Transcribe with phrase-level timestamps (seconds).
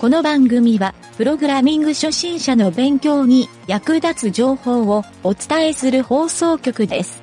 [0.00, 7.20] この番組は、プログラミング初心者の勉強に役立つ情報をお伝えする放送局です。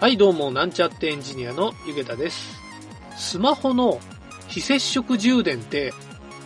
[0.00, 2.62] はい、どうも、なんちゃってエンジニアのゆげたです。
[3.14, 4.00] スマホの
[4.46, 5.92] 非接触充電って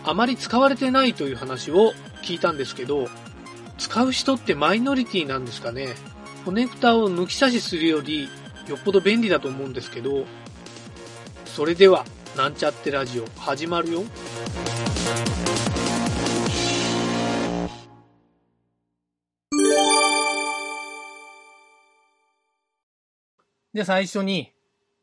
[0.03, 1.93] あまり使われてないという話を
[2.23, 3.07] 聞いたんですけど、
[3.77, 5.95] 使う人ってマイノリティなんですかね？
[6.43, 8.27] コネクタを抜き差しするより
[8.67, 10.25] よっぽど便利だと思うんですけど、
[11.45, 12.05] それでは、
[12.35, 14.03] なんちゃってラジオ始まるよ。
[23.73, 24.51] じゃあ最初に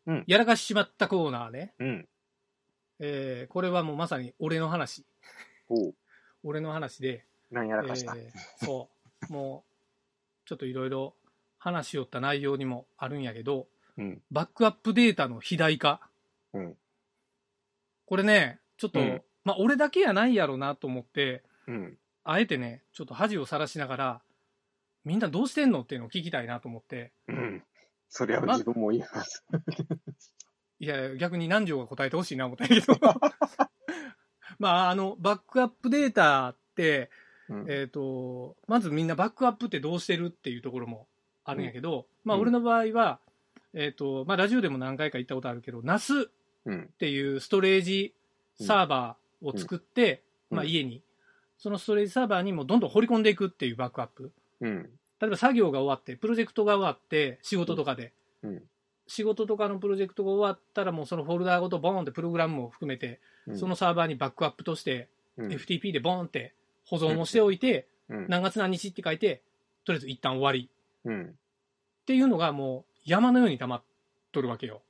[0.06, 1.74] うん、やらかしちまったコーナーね。
[1.78, 2.09] うん。
[3.01, 5.05] えーこれはもうまさに俺の話。
[5.69, 5.95] おう。
[6.42, 8.14] 俺の話で、何やらかした？
[8.16, 8.88] えーそ
[9.28, 9.64] う、も
[10.45, 11.14] う、ちょっといろいろ
[11.59, 14.23] 話しよった内容にもあるんやけど、うん。
[14.30, 16.00] バックアップデータの肥大化。
[16.55, 16.78] うん。
[18.06, 21.98] これね、ちょっと、うんまあ俺だけやないやろなと思って、うん。
[22.25, 24.23] あえてね、ちょっと恥をさらしながら、
[25.05, 25.83] みんなどうしてんの？
[25.83, 27.62] っていうのを聞きたいなと思って、うん。
[28.11, 29.44] それは自分も言います。
[30.80, 32.98] いや、逆に南條が答えてほしいな思ったけど。
[34.58, 37.11] まあ、あの、バックアップデータって、
[37.48, 37.67] うん。
[37.69, 41.06] えっ、と、まずみんなバックアップってどうしてるっていうところも
[41.44, 43.20] あるんやけど、まあうん俺の場合は、
[43.72, 46.30] えっ、と、まあラジオでも何回か言ったことあるけど、NAS っ
[46.67, 46.89] うん。
[46.98, 48.14] ていうストレージ
[48.58, 51.02] サーバーを作って、うんまあ家に、
[51.58, 54.33] そのストレージサーバーにもどんどん掘り込んでいくっていうバックアップ。
[55.21, 55.29] うん。
[55.29, 58.63] 例えば作業が終わって、プロジェクトが終わって、仕事とかで、うん。
[59.07, 63.59] 仕事とかのプロジェクトが終わったらもうそのフォルダーごとボーンってプログラムも含めて、うん。
[63.59, 66.55] そのサーバーにバックアップとして、うん、FTP でボーンって
[66.87, 68.27] 保存をしておいて、うん。
[68.29, 69.43] 何月何日って書いて、
[69.85, 70.71] とりあえず一旦終わり
[71.05, 71.23] うん。
[71.23, 73.83] っていうのがもう山のように溜まっ
[74.33, 74.83] とるわけよ。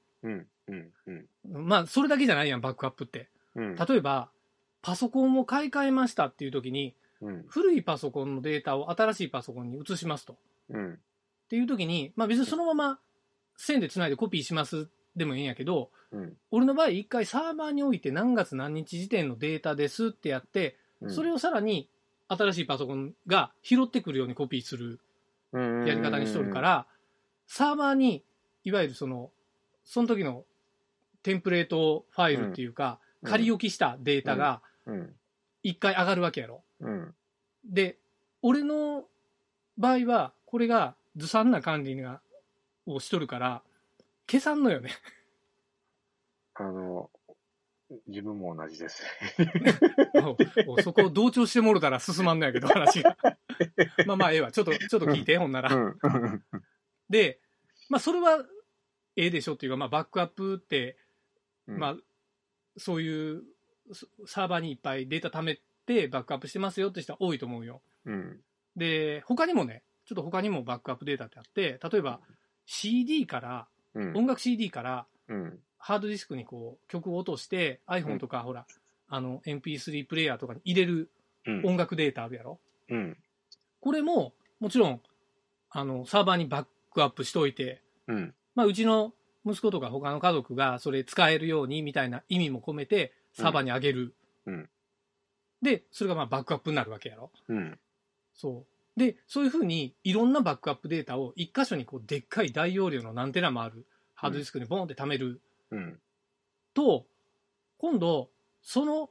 [1.48, 3.28] まあ、それだけじゃないやん、バックアップって。
[3.54, 3.76] うん。
[3.76, 4.30] 例えば、
[4.82, 7.44] パソコンを買い替えましたっていう時に、うん。
[7.48, 10.36] 古いパソコンのデータを新しいパソコンに移しますと。
[10.70, 10.92] うん。
[10.94, 10.96] っ
[11.48, 12.98] ていう時に、まあ別にそのまま
[13.56, 16.36] 線で繋いでコピーしますでもいいんやけど、うん。
[16.50, 20.76] 俺の場合一回サーバーにおいて何月何日時点のデータですってやって、
[21.08, 21.88] それををさらに
[22.28, 25.00] 新しいパソコンが拾ってくるようにコピーする
[25.52, 26.86] やり方にしとるか、ら、
[27.46, 28.22] サーバーに、
[28.64, 29.30] いわゆるその、
[29.84, 30.44] その時の
[31.22, 35.14] テンプレートファイルっていうか、うん仮置きしたデータがうん。
[35.62, 36.62] 一回上がるわけやろ。
[36.80, 37.14] うん。
[37.64, 37.98] で、
[38.42, 39.04] 俺の
[39.78, 42.20] 場合は、これがずさんな管理が
[42.86, 43.62] をしとるから、
[44.28, 44.90] 消さんのよね。
[46.54, 47.10] あの、
[48.06, 49.02] 自分も同じです。
[50.82, 53.16] そこを同調してもろたら進まんのやけど、話が。
[54.06, 54.52] まあまあ、ええわ。
[54.52, 55.94] ちょっと、ちょっと聞いて、ほんなら。
[57.08, 57.40] で、
[57.88, 58.46] まあ、それは、
[59.16, 60.96] ええでしょっていうか、まあ、バックアップって、
[61.66, 61.96] まあ、
[62.76, 63.44] そういう
[63.92, 65.60] そサーバーにいっぱいデータ貯め
[65.94, 67.82] てバックアップしてますよって人は多いと思うよ。
[68.04, 68.40] うん。
[68.76, 72.20] で、他にもね、ちょっと他にもバックアップデータってあって、例えば
[72.66, 74.16] CD から、うん。
[74.16, 75.58] 音楽 CD からうん。
[75.78, 78.66] ハードディスクにこう曲を落として、iPhone とかほら、
[79.08, 81.10] あの MP3 プレイヤーとかに入れる
[81.46, 81.66] うん。
[81.66, 82.60] 音楽データあるやろ？
[82.90, 83.16] うん。
[83.80, 85.00] これも、もちろん、
[85.70, 88.34] あの、サーバーにバックアップしといて、うん。
[88.54, 89.14] まあ、うちの
[89.46, 94.14] 息子とか他の家族がそれ使えるようにみたいな意味も込めてサーバーに上げる。
[94.46, 94.68] うん
[95.62, 97.30] で、それがまあバックアップになるわけやろ。
[97.48, 97.78] うん。
[98.34, 98.64] そ
[98.96, 98.98] う。
[98.98, 103.84] で、そういうふうにいろんなバックアップデータを一箇所にこうでっかい大容量の何テラもある
[104.14, 105.40] ハードディスクにボンって貯める
[105.70, 105.98] うん。
[106.74, 107.04] と、
[107.78, 108.28] 今度、
[108.62, 109.10] その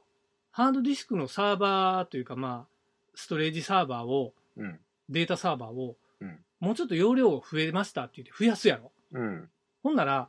[0.50, 2.76] ハードディスクのサーバーというかまあ、
[3.14, 4.78] ストレージサーバーを、うん。
[5.08, 8.92] データサーバーをうん、もうちょっと容量増えましたって言って増やすやろ。
[9.12, 9.48] うん。
[9.82, 10.28] ほんなら、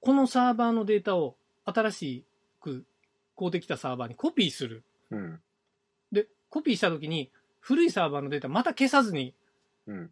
[0.00, 2.24] このサーバーのデータを新し
[2.60, 2.84] く
[3.38, 4.82] 買うてきたサーバーにコピーする。
[5.10, 5.40] うん。
[6.12, 7.30] で、コピーしたときに、
[7.60, 9.34] 古いサーバーのデータまた消さずに
[9.86, 10.10] うん。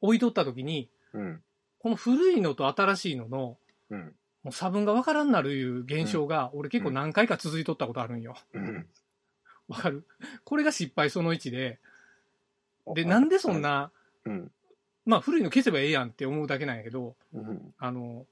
[0.00, 1.42] 置いとったときに、うん。
[1.78, 3.58] この古いのと新しいのの、
[3.90, 4.14] うん。
[4.42, 8.36] もう差分がわからんなるいう現象が、俺結構何回か続いとったことあるんよ。
[8.52, 8.86] うん。
[9.68, 10.06] わかる？
[10.44, 11.78] これが失敗その1で、
[12.94, 13.62] で、なんでそん。
[13.62, 13.90] な、
[14.26, 14.52] うん。
[15.06, 17.74] まあ古いの消せばええやんって思うだけなんやけど、うん。
[17.78, 18.26] あの、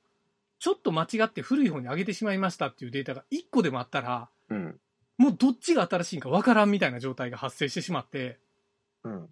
[0.59, 4.81] ちょっと間違って古い方に上げてしまいましたっていうデータが1個でもあったら、うん。
[5.23, 8.41] もうどっちが新しいんかわからんみたいな状態が発生してしまって、
[9.05, 9.29] うん。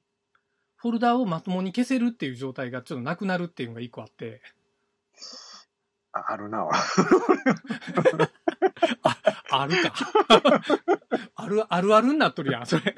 [0.76, 4.40] フォルダーをまともに消せるっていう状態がちょっとなくなるっていうのが一個あって、
[6.12, 6.68] ああるな。
[9.50, 9.92] あるか。
[11.34, 12.94] ある、あるあるになっとるやん、それ。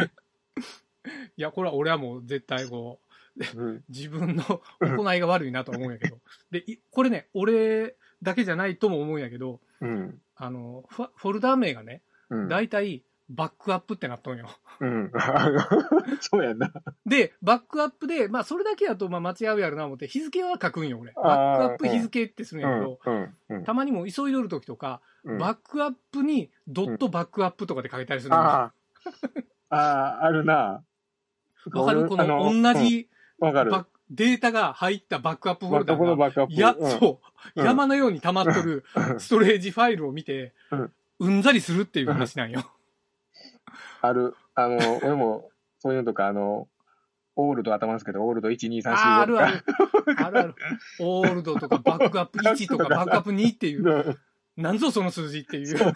[1.36, 3.00] いや、これは俺はもう絶対こ
[3.38, 3.84] う、うん。
[3.88, 6.18] 自分の行いが悪いなとは思うんやけど。
[6.50, 10.20] で、いこれね、俺だけじゃないとも思うんやけど、うん。
[10.36, 12.48] あの、ファフォルダー名がね、うん。
[12.48, 14.48] 大体バックアップってなっとんよ。
[14.80, 15.12] うん。
[16.20, 16.70] そうやんな。
[17.06, 21.12] で、バックアップで、まあそれだけだとまあ間違うやろな思って、日付は書くんよ、俺。
[21.16, 23.00] あーバックアップ日付ってするんうんやけど、。
[23.04, 23.36] うん。
[23.50, 23.64] うん。
[23.64, 28.72] たまにもう急いどる時とか、うんバックアップにドットバックアップとかで書いたりするんよああ。
[29.70, 29.76] あ
[30.22, 30.82] あ、あるな。
[31.72, 32.08] わかる？
[32.08, 33.08] このあ同じ
[33.40, 33.70] うんわかる。
[33.70, 37.20] バッデータが入ったバックアップフォルダどこのが、バックアップや、うんそ
[37.54, 38.84] う、うん山のように溜まっとる
[39.18, 40.92] ストレージファイルを見てうん、
[41.22, 42.68] うんざりするっていう話なんよ。
[44.02, 44.34] ある。
[44.54, 46.68] あの、俺も、そういうのとか、あの、
[47.36, 49.64] オールド頭ですけど、オールド1、2、3、4、5あるあとる。
[50.18, 50.54] あるある。
[50.98, 54.18] オールドとかバックアップ1とか バックアップ2っていう、か。
[54.56, 55.94] なんぞその数字っていう。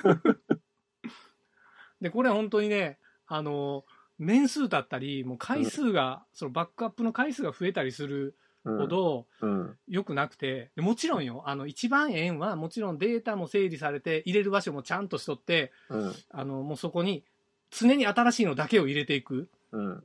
[2.00, 3.84] で、これは本当にね、あの、
[4.20, 8.34] 年数だったり、もう回数が、そのバックアップの回数が増えたりするうん
[8.66, 9.78] ほどうん。
[9.88, 16.14] 良くなくて、でもちろんよ、あの、一番円はもちろんデータも整理されて、入れる場所もちゃんとしとって、うん。
[16.30, 17.22] あの、もうそこに
[17.70, 19.48] 常に新しいのだけを入れていく。
[19.72, 20.04] うん。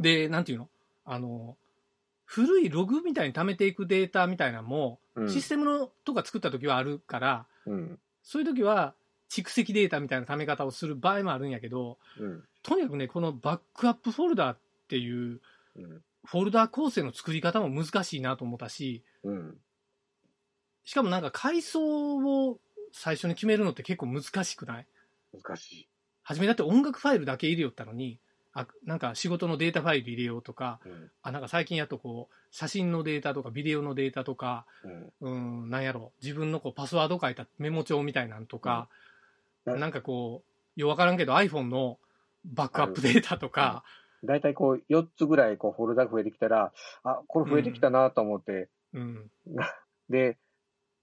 [0.00, 0.68] で、なんていうの？
[1.04, 1.56] あの、
[2.24, 5.30] 古いログみたいに貯めていくデータみたいなのも、うん。
[5.30, 7.98] システムのとか作った時はあるから、うん。
[8.22, 8.94] そういう時は
[9.30, 12.44] 蓄積データみたいな貯め方をする場合もあるんやけど、うん。
[12.62, 14.58] とにかくね、このバックアップフォルダっ
[14.88, 15.40] ていう
[15.76, 16.02] うん。
[16.30, 19.56] フォルダ構成の作り方も難しいなと思ったし、うん。
[20.84, 22.58] しかもなんか階層を
[22.92, 24.86] 最初に決めるのって結構難しくない？
[25.32, 25.88] 難しい。
[26.22, 28.18] 初めだって音楽ファイルだけ入れよったのに、
[28.52, 31.10] あなんか仕事のデータファイル入れようとか、うん。
[31.22, 34.66] あなんか最近やとこう、写真のデータとかビデオのデータとか、
[35.20, 35.62] うん。
[35.62, 38.88] うん、なんやろ、自分のこうパスワード書いたメモ帳みたいなんとか、
[39.64, 40.42] うんなんかこ
[40.76, 41.98] う、ようわからんけど iPhone の
[42.44, 43.82] バックアップデータとか、
[44.24, 46.72] 大体こう、4つぐらいこう、フォルダが増えてきたら、
[47.04, 49.30] あ、これ増えてきたなと思って、うん。
[50.08, 50.38] で、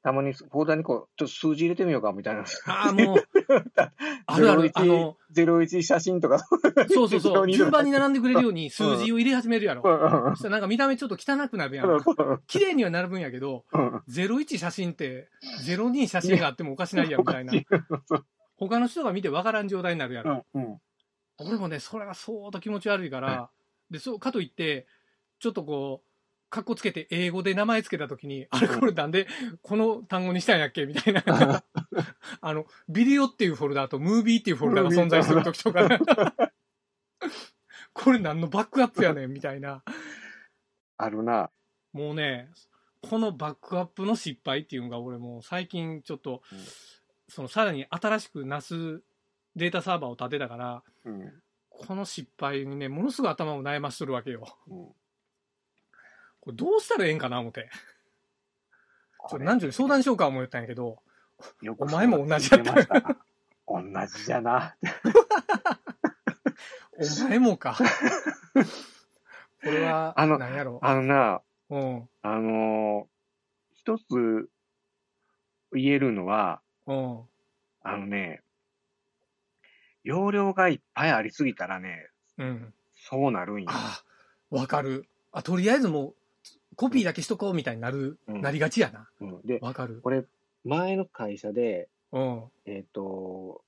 [0.06, 2.44] たまにフォルダにこう、ちょっと数字入れてみようかみたいな。
[2.68, 3.18] ああ、もう、
[4.28, 6.46] あるある、あの、01写真とか。
[6.94, 9.82] そうそうそう、02 順番に並んでくれるように数字を入れ始めるやろ。
[9.84, 12.04] うんそしたらなんか見た目ちょっと汚くなるやん。
[12.46, 13.66] 綺麗には並ぶんやけど、
[14.08, 15.28] 01写真って
[15.66, 17.54] 02写真があってもおかしないやんみたいな。
[18.58, 20.46] 他の人が見てわからん状態になるやろ。
[20.54, 20.80] うん。
[21.38, 23.50] 俺もね、それが相当気持ち悪いから、
[23.92, 24.88] で、そう、かといって、
[25.40, 26.10] ちょっとこう、
[26.50, 29.28] カッコつけて英語で名前つけたときに、あれこれなんで
[29.62, 30.86] この単語にしたんやっけ？
[30.86, 31.24] みたいな。
[32.40, 35.90] あの、ビデオっていうフォルダとムービーっていうフォルダが存在するときとか、
[37.94, 39.34] これ何のバックアップやねん？
[39.34, 39.84] みたいな。
[40.98, 41.50] あるな。
[41.92, 42.50] もうね、
[43.02, 46.60] このバックアップの失敗っていうのが俺もう最近ちょっと、うん
[47.28, 49.02] そのさらに新しくなす
[49.56, 51.34] データサーバーを立てたから、うん。
[51.70, 54.58] この失敗にね、ものすごい頭を悩ましとるわけよ。
[54.68, 54.88] うん
[56.42, 57.72] これどうしたらええんかな思って。
[59.30, 61.00] ちょっと何時に相談しようか思ったんやけど、
[61.64, 63.18] よお前も同じやったた
[63.68, 63.82] 同
[64.16, 64.76] じじゃな。
[66.94, 67.76] お前もか。
[69.64, 70.80] これは、あの何やろ？
[70.84, 71.42] あのな、
[71.72, 72.10] うん。
[72.22, 73.16] あのー
[73.74, 74.48] 一つ
[75.72, 77.22] 言えるのは、うん。
[77.82, 78.44] あのね、
[80.06, 82.08] 容量がいっぱいありすぎたらね、
[82.38, 82.74] うん。
[82.96, 83.68] そうなるんよ。
[83.70, 84.02] あ
[84.52, 85.08] あ、わかる。
[85.32, 86.16] あ、とりあえずもう、
[86.76, 89.10] コピーだけしとこうみたいになる、うんなりがちやな。
[89.20, 90.00] うん、で、わかる。
[90.04, 90.24] これ、
[90.64, 92.44] 前の会社で、うん。
[92.66, 93.62] えっ、と、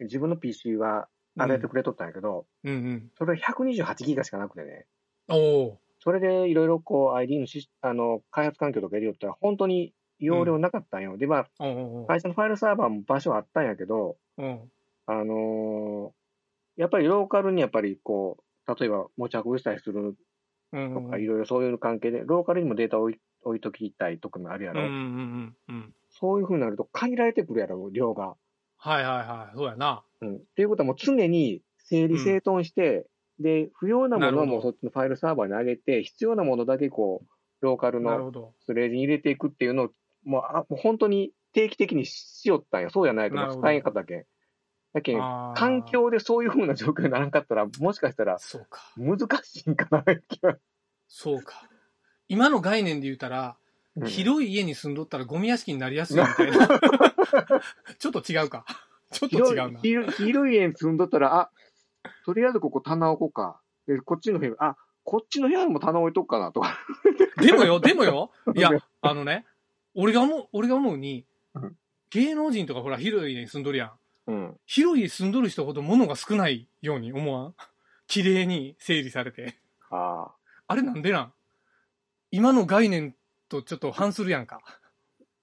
[0.00, 3.10] 自分の PC は与えてくれとったんやけど、うんうん。
[3.18, 4.86] それ128ギガしかなくてね、
[5.28, 11.16] おおそれでいろいろこう ID のしあの開発環境とか入れよったら、本当に容量なかったんよ。
[11.16, 14.60] で、まあ、おおお会社のファイルサーバーも場所あったんやけど、うん。
[15.06, 16.22] あのー
[16.76, 20.16] やっぱりローカルにやっぱりこう、例えば持ち運びしたりする
[20.72, 20.94] うん。
[20.94, 24.82] とか、いろいろそういう関係で、ローカルにもデータを置い置いときたいとかもあるやろ。
[24.82, 25.94] うんうんうんうん。
[26.10, 28.36] そういうふうになると限られてくるやろ、量が。
[28.78, 29.56] はいはいはい。
[29.56, 30.02] そうやな。
[30.20, 30.36] うん。
[30.36, 33.06] っていうことはもう常に整理整頓して、
[33.38, 37.28] で、不要なものもうそっちのファイルサーバーに上げて、必要なものだけこう、
[37.60, 38.32] ローカルの。
[38.60, 39.90] ストレージに入れていくっていうのを、
[40.24, 42.90] もうあもう本当に定期的にしよったんや。
[42.90, 44.24] そうじゃないと使えんかったけん。
[44.92, 48.82] だけ環境でそういうふうな状況にならんかったら、もしかしたらそうか。
[48.96, 50.04] 難しいんかな、
[51.08, 51.68] そうか。
[52.28, 53.56] 今の概念で言うたら、
[53.96, 56.66] うん広い家に住んどったらゴミ屋敷になりやすいみたいな。
[57.98, 58.64] ちょっと違うか。
[59.10, 59.80] ちょっと違うな。
[59.80, 61.50] 広い広い家に住んどったら、あ、
[62.24, 63.60] とりあえずここ棚置こうか。
[63.86, 66.78] で、こっちの部屋、あ、こっちの部屋にも棚置いとくかなとか。
[67.36, 68.30] でもよ、でもよ。
[68.56, 68.70] いや、
[69.02, 69.44] あのね、
[69.94, 71.76] 俺が思う、俺が思うにうん、
[72.10, 73.92] 芸能人とかほら広い家に住んどるやん。
[74.26, 74.60] うん。
[74.66, 77.54] 広い家住んどる人ほど物が少ないように思わん？
[78.06, 79.58] 綺麗に整理されて。
[79.90, 80.34] ああ。
[80.68, 81.32] あれなんでなん？
[82.30, 83.14] 今の概念
[83.48, 84.60] とちょっと反するやんか。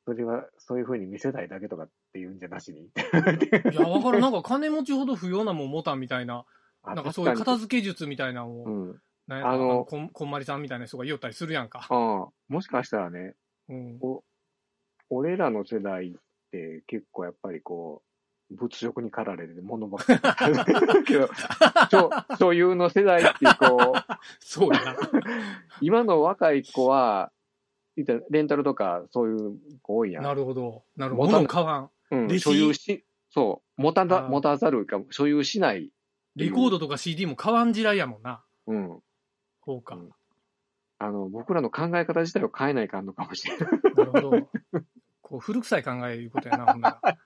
[0.05, 2.85] それは、そういうふうに見せたいだけとかっっていうんじゃなしに。
[2.85, 4.21] いや、わからん。
[4.21, 6.45] なんか金持ちほど不要なもん持たんみたいな、
[6.83, 9.01] あなんかそういう片確付け術みたいなのを、うん。
[9.27, 11.85] なんやあのこんこんまりさんみたいな人が言おったりするやんか。
[11.87, 13.35] ああ、もしかしたらね、
[13.69, 13.99] うん。
[14.01, 14.23] お
[15.11, 16.13] 俺らの世代っ
[16.51, 18.08] て結構やっぱりこう、
[18.51, 21.03] 物欲に駆られて物ばっかり。
[21.05, 21.29] けど、
[21.89, 24.95] 所所有の世代ってこう、 そうやな。
[25.81, 27.31] 今の若い子は、
[27.95, 30.23] レンタルとかそういう子多いやん。
[30.23, 30.83] なるほど。
[30.95, 31.33] なるほど。
[31.33, 31.89] 物買わん。
[32.11, 35.91] うん、所有し、そう、持たざあー持たざるか、所有しない。
[36.35, 38.43] レコードとか CD も買わん時代やもんな。
[38.67, 39.03] うん。
[39.65, 39.95] そうか。
[39.95, 40.09] うん
[41.01, 43.69] あの、僕らの考え方自体を変えないかんのかもしれない。
[43.95, 44.49] なるほど。
[45.21, 47.17] こう、古臭い考えいうことやな、ほんなら。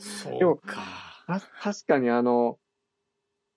[0.00, 0.82] そうか。
[1.26, 2.58] た確かにあの、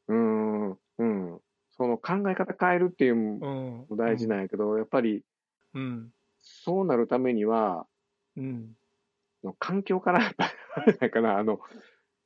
[0.07, 1.41] うーん、うん。
[1.71, 3.39] その考え方変えるっていうのうん。
[3.89, 5.23] も大事なんやけど、やっぱり
[5.73, 6.13] うん。
[6.41, 7.87] そうなるためには、
[8.37, 8.75] うん。
[9.59, 11.59] 環境からやっぱり、あれなんかな、あの、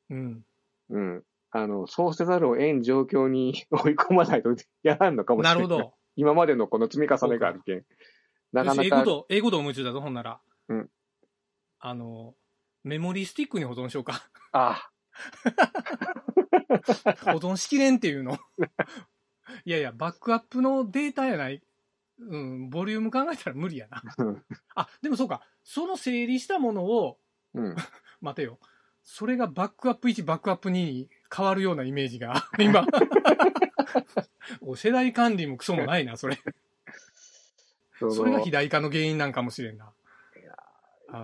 [0.10, 0.46] うん。
[0.90, 1.24] うん。
[1.52, 5.56] あの、そうせざるを得ん状況に 追い込まないとやらんのかもしれな。
[5.56, 5.94] ないるほど。
[6.16, 7.86] 今までのこの積み重ねがあるけん。
[8.52, 10.42] なかなか、よし英語と、英語と思いついたぞ、ほんなら。
[10.70, 10.90] うん。
[11.80, 12.36] あの、
[12.88, 14.28] メモリースティックに保存しようか。
[14.52, 14.90] あ
[17.26, 18.38] 保存しきれんっていうの。
[19.66, 21.62] いやいや、バックアップのデータやない。
[22.20, 24.02] うん、ボリューム考えたら無理やな。
[24.18, 24.44] うん
[24.76, 25.42] あ、でもそうか。
[25.64, 27.20] その整理したものを、
[27.54, 27.76] うん。
[28.22, 28.60] 待てよ。
[29.04, 32.86] それがバックアップ1、バックアップ2に変わるようなイメージが、今。
[34.62, 36.40] お世代管理もクソもないな、それ。
[38.00, 39.92] そそれがの肥大化の原因なんかもしれんな。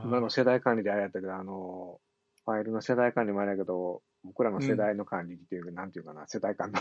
[0.06, 2.00] 今の世代管理であれやったけど、あの、
[2.46, 6.80] ファイルの世代管理もあれやけど、僕らの世代の管理っていうか、なんていうかな、世代間の。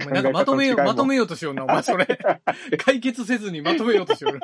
[0.00, 2.06] お前なんかまとめよう、まとめようとしような、お前それ。
[2.78, 4.38] 解決せずにまとめようとしよう。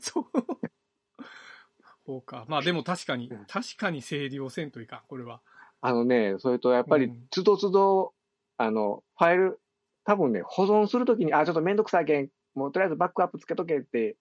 [0.00, 0.24] そう。
[2.06, 2.44] そうか。
[2.48, 5.40] まあでも確かに、確かに整理をせんといかん、これは。
[5.80, 8.12] あのね、それとやっぱりうん、つどつど、
[8.56, 9.60] あの、ファイル、
[10.04, 14.16] 多分ね、保存するときに、あ、ちょっとめんどくさいけん、もうとりあえずバックアップつけとけって、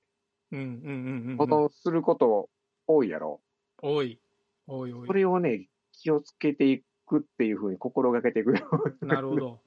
[0.52, 2.50] うんうんうんうん、保存すること
[2.88, 3.40] 多いやろ。
[3.82, 4.20] 多い。
[4.68, 5.14] 多い多いそ。
[5.14, 8.68] れをね、気をつけていくっていうふうに心がけていくよ。
[9.02, 9.60] なるほど。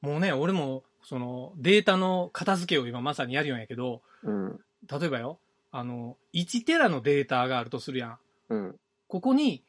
[0.00, 4.60] もうね、俺も、その、データの片付けを今まさにやるようやけど、うん。
[4.90, 5.38] 例えばよ、
[5.72, 8.18] あの、1テラのデータがあるとするやん。
[8.48, 8.80] うん。
[9.08, 9.64] ここに、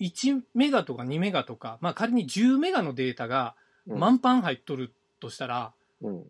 [0.00, 3.56] 1メガとか2メガとか、まあ仮に10メガのデータが
[3.88, 5.72] うん満帆入っとるとしたら、
[6.02, 6.24] うん。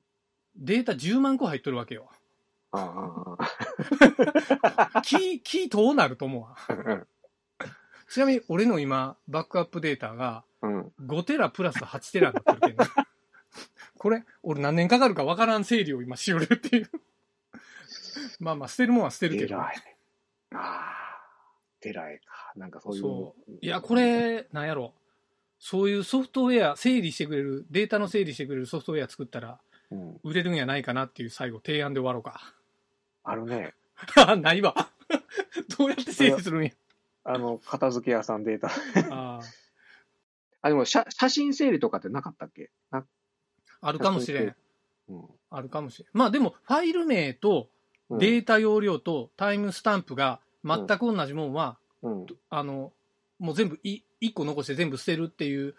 [0.56, 2.08] データ10万個入っとるわけよ。
[2.72, 3.36] あ
[4.94, 5.02] あ。
[5.02, 7.06] キー、キーどうなると思うわ。
[8.10, 10.92] ちなみに俺の今、バックアップデータがうん。
[11.06, 12.84] 5テラプラス8テラになってるけど、
[13.96, 16.90] これ、俺何年かかるかわからん整理を今しよるっていう。
[18.40, 19.56] まあまあ、捨てるもんは捨てるけど。
[19.56, 19.96] 偉い。
[20.54, 20.98] ああ。
[21.80, 22.52] 偉いか。
[22.56, 23.02] なんかそういう。
[23.02, 24.94] そういや、これ、なんやろ。
[25.60, 29.60] そういうソフトウェア、整理してくれる、データの整理してくれるソフトウェア作ったら、
[30.22, 32.54] 売れるんやないかなっていう最後、提案で終わろうか。
[33.30, 33.74] あるね。
[34.16, 34.74] あ ないわ。
[35.78, 36.70] どうやって整理するんや。
[37.24, 38.68] あの、片付け屋さんデータ。
[39.10, 39.44] あー
[40.60, 42.70] あ、でも写、写真整理とかってなかったっけ？
[42.90, 43.04] な
[43.80, 44.56] あるかもしれん。
[45.08, 45.24] うん。
[45.50, 46.08] あるかもしれん。
[46.12, 47.70] まあでも、ファイル名と
[48.10, 52.26] うんデータ容量とタイムスタンプが全く同じもんは、うん。
[52.48, 52.92] あの、
[53.38, 55.74] もう全部い、一個残して全部捨てるっていう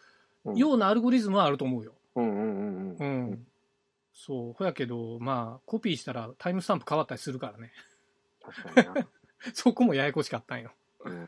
[0.46, 1.94] うんようなアルゴリズムはあると思うよ。
[2.16, 3.48] うんうんうんううん。
[4.20, 4.26] ん。
[4.26, 4.54] そう。
[4.54, 7.72] ほやけど、まあ、コピーしたらタイムスタンプ変わったりするからね。
[8.42, 9.08] 確かにな。
[9.54, 10.72] そこもややこしかったんよ。
[11.06, 11.28] うん。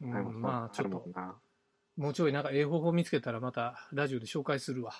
[0.00, 1.12] うん、まあ、ちょっとる
[1.96, 4.92] もうちょいなんかええ方法見つけたらまたラジオで紹介するわ。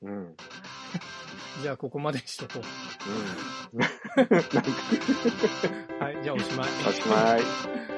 [0.00, 0.10] うん。
[0.10, 0.36] うん。
[1.62, 2.64] じゃあここまでにしとこ
[4.30, 4.62] なんか、
[6.00, 6.04] う。
[6.04, 6.68] はい、じゃあおしまい。
[6.88, 7.97] おしまい。